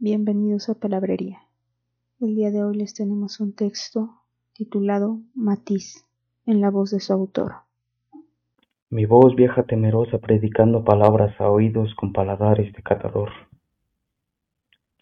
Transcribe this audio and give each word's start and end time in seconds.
Bienvenidos 0.00 0.68
a 0.68 0.74
Palabrería. 0.74 1.40
El 2.20 2.36
día 2.36 2.52
de 2.52 2.62
hoy 2.62 2.76
les 2.76 2.94
tenemos 2.94 3.40
un 3.40 3.52
texto 3.52 4.10
titulado 4.52 5.18
Matiz, 5.34 6.06
en 6.46 6.60
la 6.60 6.70
voz 6.70 6.92
de 6.92 7.00
su 7.00 7.12
autor. 7.12 7.54
Mi 8.90 9.06
voz 9.06 9.34
vieja 9.34 9.64
temerosa 9.64 10.18
predicando 10.18 10.84
palabras 10.84 11.34
a 11.40 11.50
oídos 11.50 11.96
con 11.96 12.12
paladares 12.12 12.72
de 12.74 12.80
catador. 12.80 13.30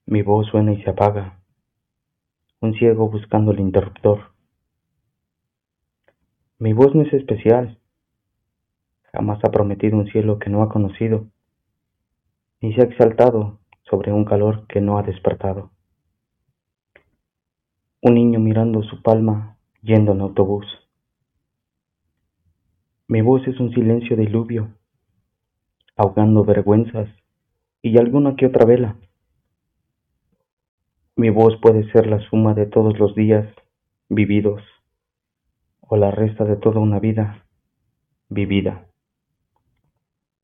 Mi 0.07 0.23
voz 0.23 0.47
suena 0.47 0.73
y 0.73 0.83
se 0.83 0.89
apaga, 0.89 1.41
un 2.63 2.73
ciego 2.73 3.11
buscando 3.11 3.53
el 3.53 3.61
interruptor. 3.61 4.33
Mi 6.59 6.73
voz 6.73 6.95
no 6.95 7.03
es 7.03 7.13
especial, 7.13 7.79
jamás 9.13 9.45
ha 9.45 9.51
prometido 9.51 9.99
un 9.99 10.07
cielo 10.07 10.39
que 10.39 10.49
no 10.49 10.63
ha 10.63 10.71
conocido, 10.71 11.27
ni 12.63 12.73
se 12.75 12.81
ha 12.81 12.85
exaltado 12.85 13.59
sobre 13.89 14.13
un 14.13 14.25
calor 14.25 14.67
que 14.67 14.81
no 14.81 14.99
ha 14.99 15.03
despertado. 15.03 15.71
Un 18.03 18.15
niño 18.15 18.41
mirando 18.41 18.83
su 18.83 19.03
palma 19.03 19.57
yendo 19.83 20.13
en 20.13 20.21
autobús. 20.21 20.67
Mi 23.09 23.21
voz 23.21 23.47
es 23.47 23.61
un 23.61 23.73
silencio 23.73 24.17
diluvio, 24.17 24.75
ahogando 25.97 26.45
vergüenzas 26.45 27.09
y 27.81 27.99
alguna 27.99 28.35
que 28.35 28.47
otra 28.47 28.65
vela. 28.65 28.97
Mi 31.15 31.31
voz 31.31 31.57
puede 31.61 31.91
ser 31.93 32.09
la 32.09 32.19
suma 32.29 32.55
de 32.55 32.67
todos 32.67 32.99
los 32.99 33.15
días 33.15 33.47
vividos 34.09 34.63
o 35.81 35.97
la 35.97 36.11
resta 36.11 36.45
de 36.45 36.57
toda 36.57 36.81
una 36.81 36.99
vida 36.99 37.47
vivida. 38.29 38.89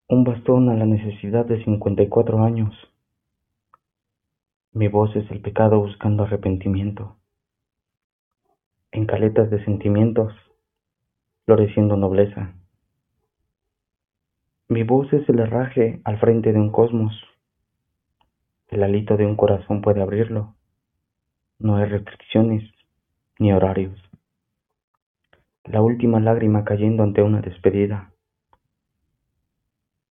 Un 0.08 0.24
bastón 0.24 0.68
a 0.68 0.74
la 0.74 0.86
necesidad 0.86 1.44
de 1.44 1.62
cincuenta 1.64 2.02
y 2.02 2.08
cuatro 2.08 2.42
años 2.42 2.72
mi 4.74 4.88
voz 4.88 5.14
es 5.16 5.30
el 5.30 5.42
pecado 5.42 5.80
buscando 5.80 6.22
arrepentimiento. 6.22 7.18
En 8.90 9.04
caletas 9.04 9.50
de 9.50 9.62
sentimientos, 9.66 10.32
floreciendo 11.44 11.98
nobleza. 11.98 12.54
Mi 14.68 14.82
voz 14.82 15.12
es 15.12 15.28
el 15.28 15.40
herraje 15.40 16.00
al 16.04 16.18
frente 16.18 16.54
de 16.54 16.58
un 16.58 16.70
cosmos. 16.70 17.12
El 18.68 18.82
alito 18.82 19.18
de 19.18 19.26
un 19.26 19.36
corazón 19.36 19.82
puede 19.82 20.00
abrirlo. 20.00 20.54
No 21.58 21.76
hay 21.76 21.84
restricciones 21.84 22.64
ni 23.38 23.52
horarios. 23.52 24.00
La 25.64 25.82
última 25.82 26.18
lágrima 26.18 26.64
cayendo 26.64 27.02
ante 27.02 27.20
una 27.20 27.42
despedida. 27.42 28.14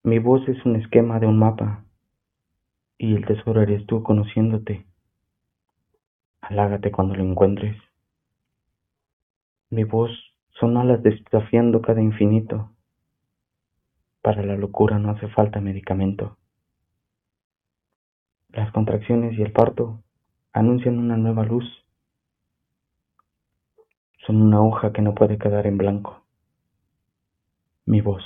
Mi 0.01 0.17
voz 0.17 0.49
es 0.49 0.65
un 0.65 0.77
esquema 0.77 1.19
de 1.19 1.27
un 1.27 1.37
mapa 1.37 1.86
y 2.97 3.15
el 3.15 3.25
tesoro 3.25 3.61
eres 3.61 3.85
tú 3.85 4.03
conociéndote. 4.03 4.85
Alágate 6.41 6.91
cuando 6.91 7.15
lo 7.15 7.23
encuentres. 7.23 7.77
Mi 9.69 9.83
voz 9.83 10.11
son 10.59 10.77
alas 10.77 11.03
desafiando 11.03 11.81
cada 11.81 12.01
infinito. 12.01 12.71
Para 14.21 14.43
la 14.43 14.55
locura 14.55 14.97
no 14.97 15.11
hace 15.11 15.27
falta 15.27 15.61
medicamento. 15.61 16.37
Las 18.49 18.71
contracciones 18.71 19.37
y 19.37 19.41
el 19.41 19.51
parto 19.51 20.01
anuncian 20.53 20.97
una 20.97 21.17
nueva 21.17 21.43
luz. 21.43 21.65
Son 24.25 24.41
una 24.41 24.61
hoja 24.61 24.91
que 24.91 25.01
no 25.01 25.13
puede 25.13 25.37
quedar 25.37 25.67
en 25.67 25.77
blanco. 25.77 26.23
Mi 27.85 28.01
voz. 28.01 28.23